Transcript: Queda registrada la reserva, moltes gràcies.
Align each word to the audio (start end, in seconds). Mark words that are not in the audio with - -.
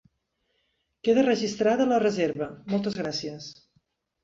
Queda 1.07 1.25
registrada 1.27 1.87
la 1.93 2.01
reserva, 2.05 2.49
moltes 2.75 3.01
gràcies. 3.03 3.55